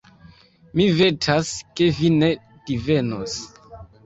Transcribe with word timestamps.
Mi 0.79 0.87
vetas, 1.01 1.51
ke 1.81 1.91
vi 1.99 2.11
ne 2.15 2.31
divenos. 2.71 3.39